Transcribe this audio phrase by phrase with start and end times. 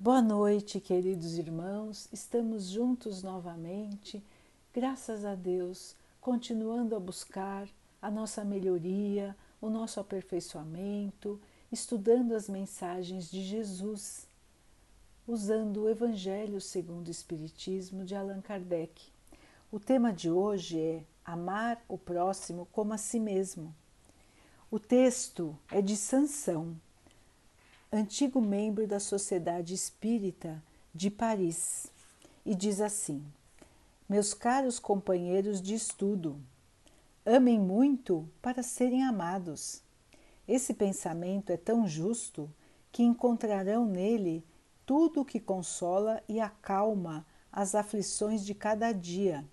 [0.00, 2.08] Boa noite, queridos irmãos.
[2.12, 4.22] Estamos juntos novamente,
[4.72, 7.68] graças a Deus, continuando a buscar
[8.00, 11.40] a nossa melhoria, o nosso aperfeiçoamento,
[11.72, 14.28] estudando as mensagens de Jesus,
[15.26, 19.10] usando o Evangelho segundo o Espiritismo de Allan Kardec.
[19.68, 23.74] O tema de hoje é Amar o próximo como a si mesmo.
[24.70, 26.76] O texto é de Sansão,
[27.92, 30.62] antigo membro da Sociedade Espírita
[30.94, 31.86] de Paris,
[32.44, 33.24] e diz assim:
[34.08, 36.38] Meus caros companheiros de estudo,
[37.24, 39.82] amem muito para serem amados.
[40.46, 42.50] Esse pensamento é tão justo
[42.90, 44.44] que encontrarão nele
[44.84, 49.44] tudo o que consola e acalma as aflições de cada dia,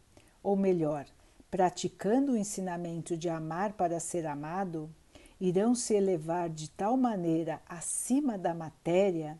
[0.41, 1.05] ou melhor,
[1.51, 4.89] praticando o ensinamento de amar para ser amado,
[5.39, 9.39] irão se elevar de tal maneira acima da matéria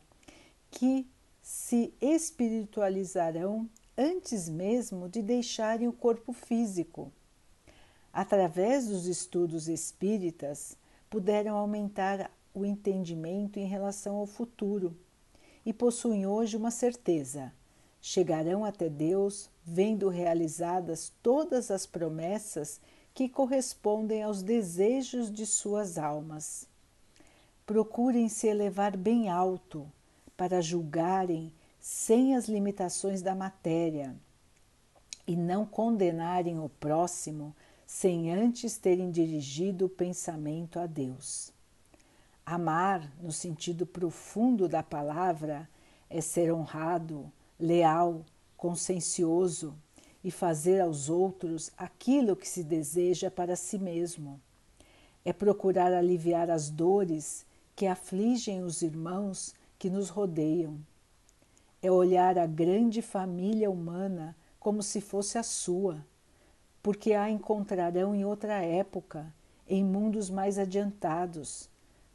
[0.70, 1.08] que
[1.41, 7.12] se espiritualizarão antes mesmo de deixarem o corpo físico.
[8.12, 10.77] Através dos estudos espíritas,
[11.10, 14.96] puderam aumentar o entendimento em relação ao futuro
[15.65, 17.54] e possuem hoje uma certeza:
[18.02, 22.80] chegarão até Deus vendo realizadas todas as promessas
[23.16, 26.68] que correspondem aos desejos de suas almas.
[27.66, 29.90] Procurem se elevar bem alto
[30.35, 34.13] para julgarem sem as limitações da matéria
[35.26, 37.55] e não condenarem o próximo
[37.88, 41.54] sem antes terem dirigido o pensamento a Deus.
[42.46, 45.70] Amar, no sentido profundo da palavra,
[46.10, 48.26] é ser honrado, leal,
[48.58, 49.74] consciencioso,
[50.26, 54.41] e fazer aos outros aquilo que se deseja para si mesmo.
[55.23, 57.45] É procurar aliviar as dores
[57.76, 60.79] que afligem os irmãos que nos rodeiam.
[61.79, 66.03] É olhar a grande família humana como se fosse a sua,
[66.81, 69.31] porque a encontrarão em outra época,
[69.68, 71.69] em mundos mais adiantados,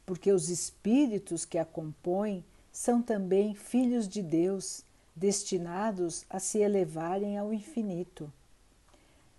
[0.05, 4.83] porque os espíritos que a compõem são também filhos de Deus
[5.21, 8.33] destinados a se elevarem ao infinito.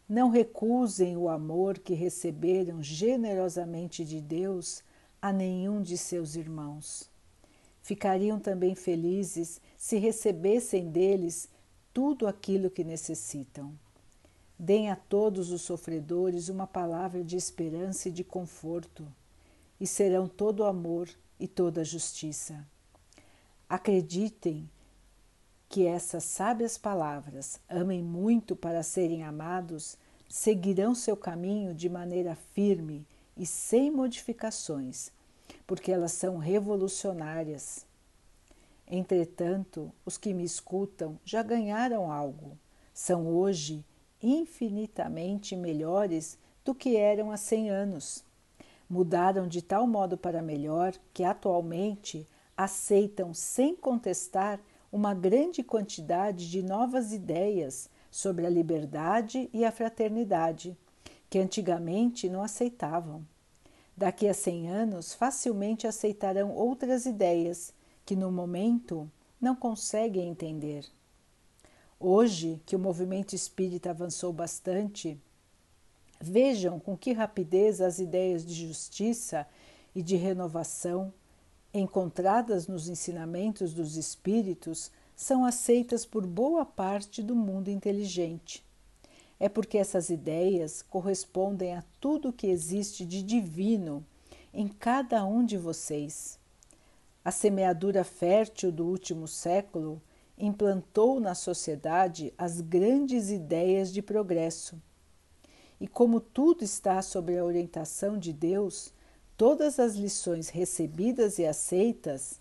[0.08, 4.84] Não recusem o amor que receberam generosamente de Deus
[5.20, 7.10] a nenhum de seus irmãos.
[7.82, 11.48] Ficariam também felizes se recebessem deles
[11.92, 13.72] tudo aquilo que necessitam.
[14.56, 19.04] Deem a todos os sofredores uma palavra de esperança e de conforto,
[19.80, 21.08] e serão todo amor
[21.40, 22.64] e toda justiça.
[23.68, 24.70] Acreditem
[25.72, 29.96] que essas sábias palavras, amem muito para serem amados,
[30.28, 33.06] seguirão seu caminho de maneira firme
[33.38, 35.10] e sem modificações,
[35.66, 37.86] porque elas são revolucionárias.
[38.86, 42.58] Entretanto, os que me escutam já ganharam algo,
[42.92, 43.82] são hoje
[44.22, 48.22] infinitamente melhores do que eram há cem anos.
[48.90, 54.60] Mudaram de tal modo para melhor que atualmente aceitam sem contestar
[54.92, 60.76] uma grande quantidade de novas ideias sobre a liberdade e a fraternidade,
[61.30, 63.26] que antigamente não aceitavam.
[63.96, 67.72] Daqui a cem anos, facilmente aceitarão outras ideias
[68.04, 69.10] que, no momento,
[69.40, 70.84] não conseguem entender.
[71.98, 75.18] Hoje, que o movimento espírita avançou bastante,
[76.20, 79.46] vejam com que rapidez as ideias de justiça
[79.94, 81.12] e de renovação
[81.74, 88.64] encontradas nos ensinamentos dos espíritos são aceitas por boa parte do mundo inteligente.
[89.38, 94.04] É porque essas ideias correspondem a tudo que existe de divino
[94.52, 96.38] em cada um de vocês.
[97.24, 100.00] A semeadura fértil do último século
[100.36, 104.80] implantou na sociedade as grandes ideias de progresso.
[105.80, 108.92] E como tudo está sob a orientação de Deus,
[109.42, 112.38] todas as lições recebidas e aceitas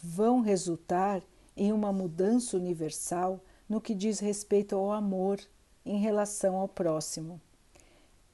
[0.00, 1.20] vão resultar
[1.56, 5.40] em uma mudança universal no que diz respeito ao amor
[5.84, 7.40] em relação ao próximo.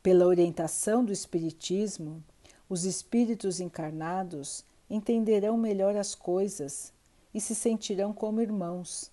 [0.02, 2.22] Pela orientação do Espiritismo,
[2.68, 6.92] os espíritos encarnados entenderão melhor as coisas
[7.32, 9.10] e se sentirão como irmãos.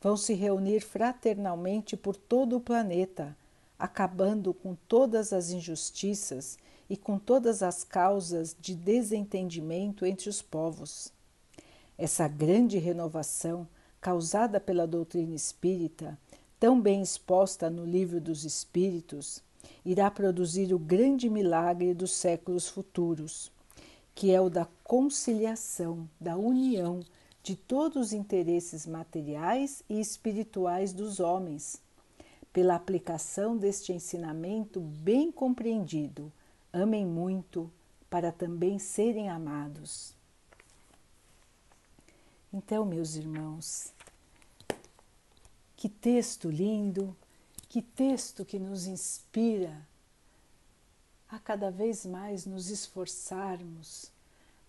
[0.00, 3.36] Vão se reunir fraternalmente por todo o planeta,
[3.78, 6.56] acabando com todas as injustiças
[6.88, 11.12] e com todas as causas de desentendimento entre os povos.
[11.96, 13.66] Essa grande renovação
[14.00, 16.18] causada pela doutrina espírita,
[16.58, 19.42] tão bem exposta no Livro dos Espíritos,
[19.84, 23.50] irá produzir o grande milagre dos séculos futuros,
[24.14, 27.00] que é o da conciliação, da união
[27.42, 31.80] de todos os interesses materiais e espirituais dos homens,
[32.52, 36.32] pela aplicação deste ensinamento bem compreendido.
[36.80, 37.68] Amem muito
[38.08, 40.14] para também serem amados.
[42.52, 43.92] Então, meus irmãos,
[45.76, 47.16] que texto lindo,
[47.68, 49.84] que texto que nos inspira
[51.28, 54.12] a cada vez mais nos esforçarmos,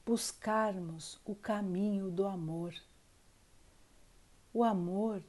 [0.03, 2.73] buscarmos o caminho do amor.
[4.51, 5.21] O amor,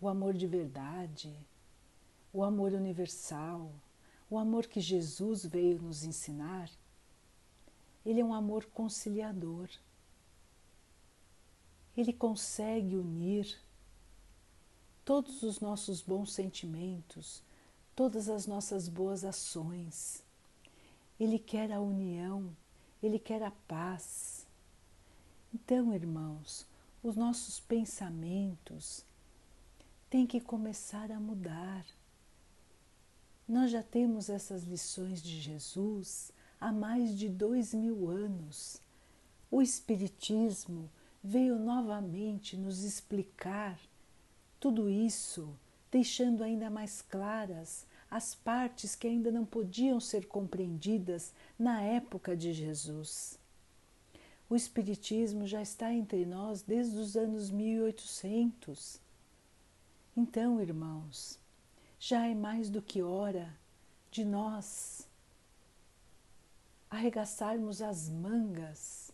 [0.00, 1.36] o amor de verdade,
[2.32, 3.72] o amor universal,
[4.28, 6.70] o amor que Jesus veio nos ensinar,
[8.04, 9.68] ele é um amor conciliador.
[11.96, 13.58] Ele consegue unir
[15.04, 17.42] todos os nossos bons sentimentos,
[17.94, 20.22] todas as nossas boas ações.
[21.18, 22.54] Ele quer a união,
[23.02, 24.46] ele quer a paz.
[25.54, 26.66] Então, irmãos,
[27.02, 29.04] os nossos pensamentos
[30.10, 31.86] têm que começar a mudar.
[33.48, 38.80] Nós já temos essas lições de Jesus há mais de dois mil anos.
[39.50, 40.90] O Espiritismo
[41.22, 43.78] veio novamente nos explicar
[44.58, 45.48] tudo isso,
[45.92, 52.52] deixando ainda mais claras as partes que ainda não podiam ser compreendidas na época de
[52.52, 53.38] Jesus.
[54.50, 59.00] O Espiritismo já está entre nós desde os anos 1800.
[60.16, 61.38] Então, irmãos,
[62.08, 63.52] já é mais do que hora
[64.12, 65.08] de nós
[66.88, 69.10] arregaçarmos as mangas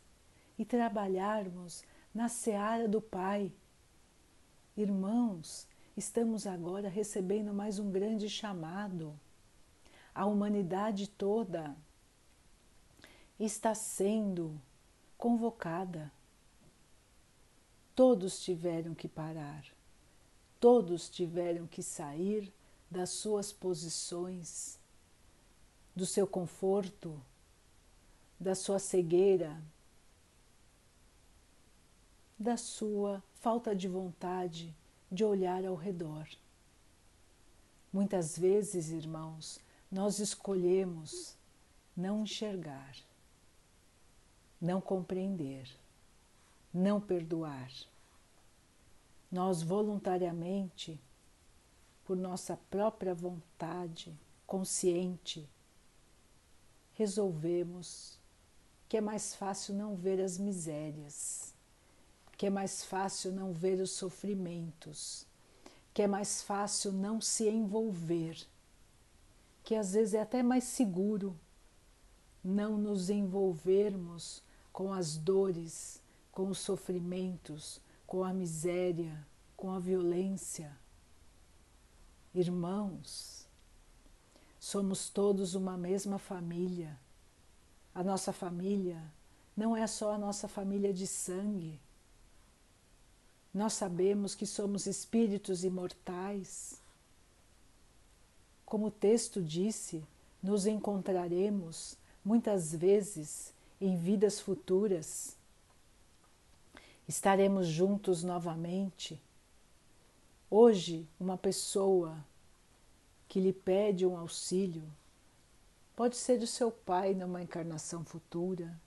[0.59, 1.83] e trabalharmos
[2.15, 3.51] na seara do Pai
[4.77, 5.67] Irmãos,
[5.97, 9.19] estamos agora recebendo mais um grande chamado.
[10.15, 11.75] A humanidade toda
[13.41, 14.61] está sendo
[15.17, 16.13] convocada.
[17.95, 19.65] Todos tiveram que parar,
[20.61, 22.53] todos tiveram que sair
[22.93, 24.79] das suas posições,
[25.97, 27.19] do seu conforto,
[28.39, 29.63] da sua cegueira,
[32.39, 34.77] da sua falta de vontade
[35.11, 36.29] de olhar ao redor.
[37.91, 39.59] Muitas vezes, irmãos,
[39.91, 41.35] nós escolhemos
[41.97, 42.95] não enxergar,
[44.61, 45.67] não compreender,
[46.75, 47.71] não perdoar.
[49.31, 51.01] Nós voluntariamente,
[52.13, 54.15] por nossa própria vontade
[54.47, 55.49] consciente,
[56.93, 58.19] resolvemos
[58.87, 61.55] que é mais fácil não ver as misérias
[62.37, 65.27] que é mais fácil não ver os sofrimentos,
[65.95, 68.37] que é mais fácil não se envolver,
[69.65, 71.35] que às vezes é até mais seguro
[72.45, 79.27] não nos envolvermos com as dores, com os sofrimentos, com a miséria,
[79.57, 80.77] com a violência.
[82.35, 83.47] Irmãos,
[84.59, 86.99] somos todos uma mesma família.
[87.95, 89.03] A nossa família
[89.57, 91.79] não é só a nossa família de sangue
[93.53, 96.81] nós sabemos que somos espíritos imortais.
[98.65, 100.03] Como o texto disse,
[100.43, 105.37] nos encontraremos muitas vezes em vidas futuras.
[107.07, 109.21] Estaremos juntos novamente.
[110.55, 112.23] Hoje, uma pessoa
[113.27, 114.85] que lhe pede um auxílio
[115.97, 118.79] pode ser o seu pai numa encarnação futura.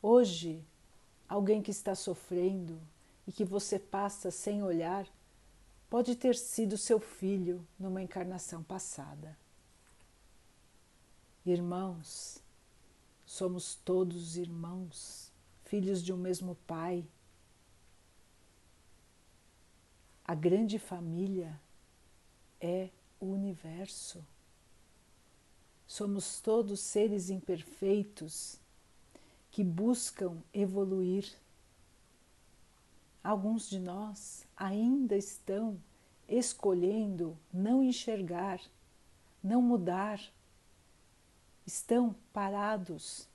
[0.00, 0.64] Hoje,
[1.28, 2.80] alguém que está sofrendo
[3.26, 5.06] e que você passa sem olhar
[5.90, 9.36] pode ter sido seu filho numa encarnação passada.
[11.44, 12.42] Irmãos,
[13.26, 15.30] somos todos irmãos,
[15.64, 17.04] filhos de um mesmo Pai.
[20.24, 21.60] A grande família
[22.60, 22.90] é
[23.20, 24.24] o universo.
[25.86, 28.58] Somos todos seres imperfeitos
[29.50, 31.36] que buscam evoluir
[33.24, 35.80] Alguns de nós ainda estão
[36.28, 38.60] escolhendo não enxergar,
[39.42, 40.20] não mudar,
[41.66, 43.26] estão parados,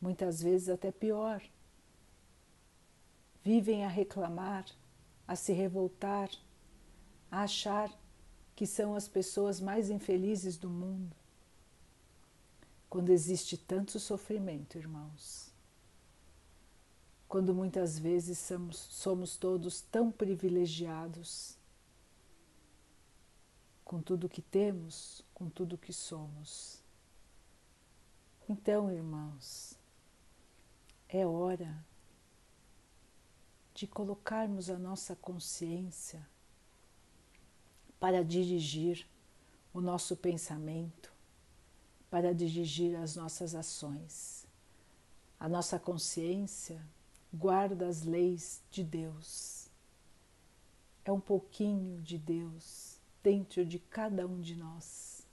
[0.00, 1.40] muitas vezes até pior.
[3.44, 4.66] Vivem a reclamar,
[5.32, 6.30] a se revoltar,
[7.30, 7.90] a achar
[8.54, 11.16] que são as pessoas mais infelizes do mundo.
[12.88, 15.52] Quando existe tanto sofrimento, irmãos
[17.32, 21.56] quando muitas vezes somos, somos todos tão privilegiados
[23.82, 26.78] com tudo que temos, com tudo que somos.
[28.46, 29.78] Então, irmãos,
[31.08, 31.82] é hora
[33.74, 36.26] de colocarmos a nossa consciência
[37.98, 39.06] para dirigir
[39.72, 41.12] o nosso pensamento,
[42.10, 44.46] para dirigir as nossas ações.
[45.38, 46.84] A nossa consciência
[47.32, 49.68] guarda as leis de Deus.
[51.04, 55.26] É um pouquinho de Deus dentro de cada um de nós.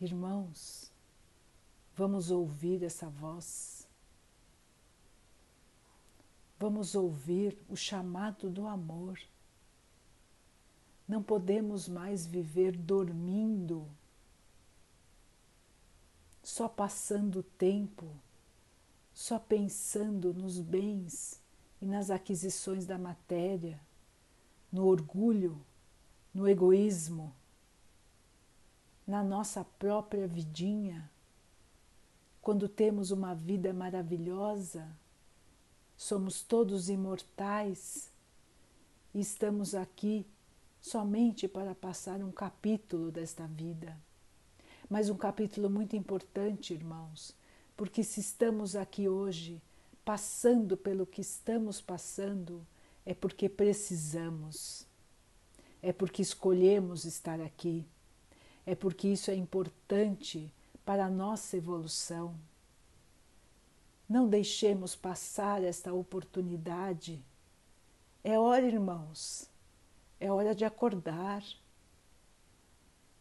[0.00, 0.92] Irmãos,
[1.94, 3.77] vamos ouvir essa voz.
[6.58, 9.18] Vamos ouvir o chamado do amor.
[11.06, 13.88] Não podemos mais viver dormindo,
[16.42, 18.06] só passando tempo,
[19.14, 21.40] só pensando nos bens
[21.80, 23.80] e nas aquisições da matéria,
[24.70, 25.58] no orgulho,
[26.34, 27.32] no egoísmo,
[29.06, 31.10] na nossa própria vidinha
[32.48, 34.88] quando temos uma vida maravilhosa,
[35.98, 38.08] somos todos imortais
[39.12, 40.24] e estamos aqui
[40.80, 43.98] somente para passar um capítulo desta vida.
[44.88, 47.34] Mas um capítulo muito importante, irmãos,
[47.76, 49.60] porque se estamos aqui hoje
[50.04, 52.64] passando pelo que estamos passando,
[53.04, 54.86] é porque precisamos,
[55.82, 57.84] é porque escolhemos estar aqui,
[58.64, 60.50] é porque isso é importante
[60.84, 62.36] para a nossa evolução.
[64.08, 67.22] Não deixemos passar esta oportunidade.
[68.24, 69.50] É hora, irmãos,
[70.18, 71.44] é hora de acordar.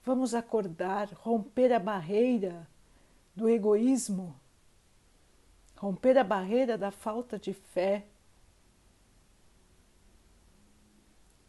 [0.05, 2.65] Vamos acordar, romper a barreira
[3.35, 4.39] do egoísmo,
[5.75, 8.07] romper a barreira da falta de fé.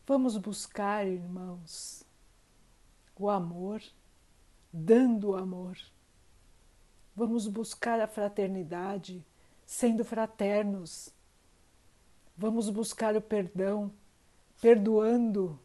[0.05, 2.03] Vamos buscar, irmãos,
[3.15, 3.81] o amor,
[4.73, 5.79] dando o amor.
[7.19, 9.27] Vamos buscar a fraternidade,
[9.67, 11.13] sendo fraternos.
[12.37, 13.93] Vamos buscar o perdão,
[14.61, 15.59] perdoando.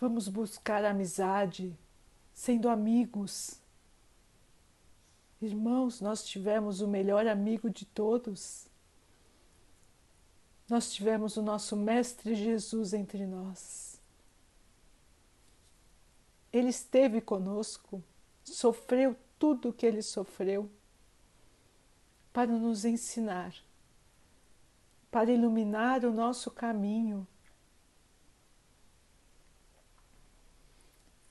[0.00, 1.78] Vamos buscar a amizade,
[2.32, 3.60] sendo amigos.
[5.38, 8.66] Irmãos, nós tivemos o melhor amigo de todos.
[10.66, 14.00] Nós tivemos o nosso Mestre Jesus entre nós.
[16.50, 18.02] Ele esteve conosco,
[18.42, 20.70] sofreu tudo o que ele sofreu
[22.32, 23.54] para nos ensinar,
[25.10, 27.26] para iluminar o nosso caminho.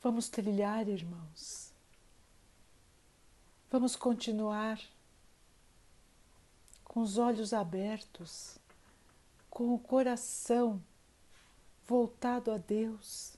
[0.01, 1.71] Vamos trilhar, irmãos.
[3.69, 4.79] Vamos continuar
[6.83, 8.57] com os olhos abertos,
[9.49, 10.81] com o coração
[11.85, 13.35] voltado a Deus.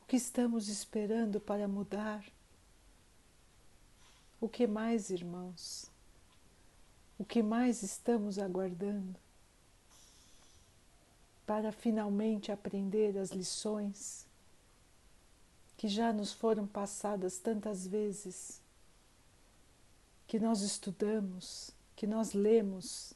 [0.00, 2.24] O que estamos esperando para mudar?
[4.42, 5.88] O que mais, irmãos?
[7.16, 9.14] O que mais estamos aguardando
[11.46, 14.26] para finalmente aprender as lições
[15.76, 18.60] que já nos foram passadas tantas vezes,
[20.26, 23.14] que nós estudamos, que nós lemos,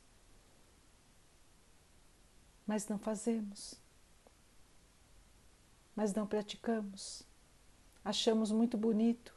[2.65, 3.75] mas não fazemos,
[5.97, 7.25] mas não praticamos,
[8.05, 9.36] achamos muito bonito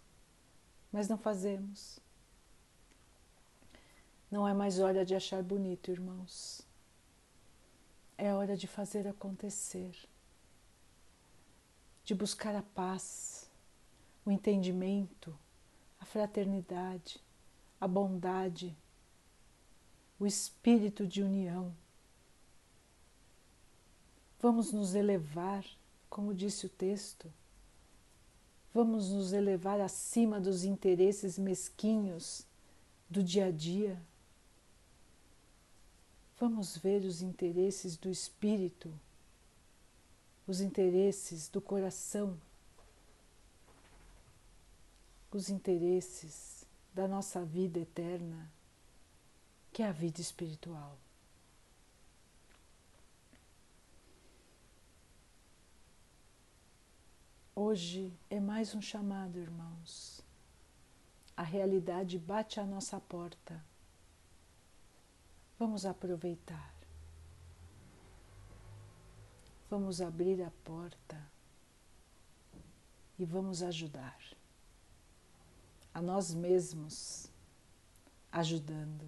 [0.92, 2.00] mas não fazemos.
[4.30, 6.62] Não é mais hora de achar bonito, irmãos.
[8.18, 9.96] É hora de fazer acontecer,
[12.04, 13.50] de buscar a paz,
[14.26, 15.38] o entendimento,
[16.00, 17.20] a fraternidade,
[17.80, 18.76] a bondade,
[20.20, 21.74] o espírito de união.
[24.40, 25.66] Vamos nos elevar,
[26.10, 27.32] como disse o texto,
[28.74, 32.46] Vamos nos elevar acima dos interesses mesquinhos
[33.10, 34.00] do dia a dia.
[36.40, 38.94] Vamos ver os interesses do espírito,
[40.48, 42.40] os interesses do coração,
[45.32, 48.50] os interesses da nossa vida eterna,
[49.74, 50.98] que é a vida espiritual.
[57.72, 60.26] Hoje é mais um chamado, irmãos.
[61.38, 63.64] A realidade bate à nossa porta.
[65.60, 66.74] Vamos aproveitar.
[69.70, 71.32] Vamos abrir a porta
[73.20, 74.20] e vamos ajudar
[75.94, 77.32] a nós mesmos,
[78.32, 79.06] ajudando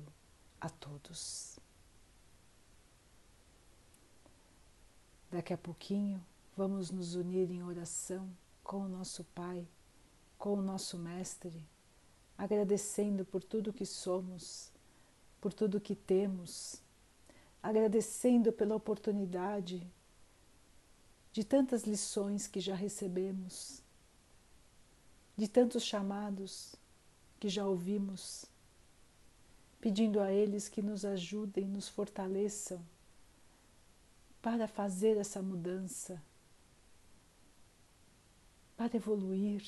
[0.60, 1.58] a todos.
[5.32, 6.24] Daqui a pouquinho
[6.56, 8.30] vamos nos unir em oração
[8.71, 9.67] com o nosso Pai,
[10.37, 11.67] com o nosso Mestre,
[12.37, 14.71] agradecendo por tudo que somos,
[15.41, 16.81] por tudo que temos,
[17.61, 19.85] agradecendo pela oportunidade
[21.33, 23.83] de tantas lições que já recebemos,
[25.35, 26.73] de tantos chamados
[27.41, 28.45] que já ouvimos,
[29.81, 32.81] pedindo a eles que nos ajudem, nos fortaleçam
[34.41, 36.23] para fazer essa mudança,
[38.81, 39.61] para evoluir,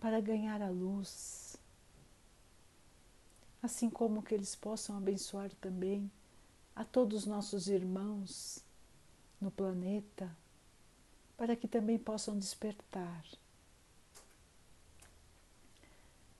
[0.00, 1.56] para ganhar a luz,
[3.62, 6.10] assim como que eles possam abençoar também
[6.74, 8.64] a todos os nossos irmãos
[9.40, 10.36] no planeta,
[11.36, 13.24] para que também possam despertar.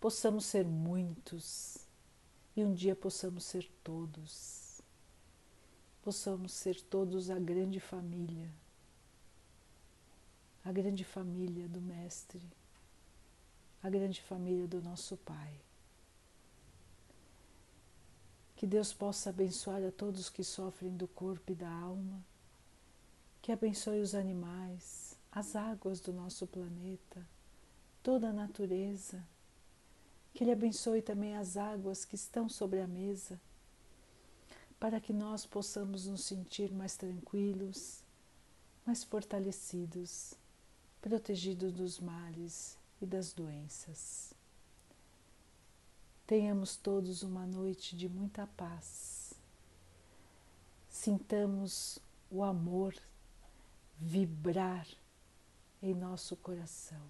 [0.01, 1.87] Possamos ser muitos
[2.57, 4.81] e um dia possamos ser todos.
[6.03, 8.53] Possamos ser todos a grande família,
[10.65, 12.43] a grande família do Mestre,
[13.83, 15.61] a grande família do nosso Pai.
[18.55, 22.25] Que Deus possa abençoar a todos que sofrem do corpo e da alma.
[23.41, 27.27] Que abençoe os animais, as águas do nosso planeta,
[28.05, 29.21] toda a natureza,
[30.33, 33.41] que Ele abençoe também as águas que estão sobre a mesa,
[34.79, 38.05] para que nós possamos nos sentir mais tranquilos,
[38.87, 40.35] mais fortalecidos,
[41.03, 44.33] protegidos dos males e das doenças.
[46.27, 49.35] Tenhamos todos uma noite de muita paz.
[50.89, 51.99] Sintamos
[52.31, 52.95] o amor
[53.99, 54.87] vibrar
[55.83, 57.03] em nosso coração.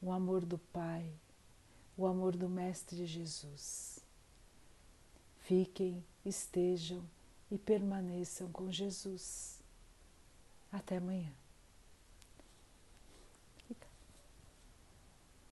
[0.00, 1.12] O amor do Pai,
[1.96, 3.98] o amor do Mestre Jesus.
[5.40, 7.04] Fiquem, estejam
[7.50, 9.60] e permaneçam com Jesus.
[10.70, 11.41] Até amanhã.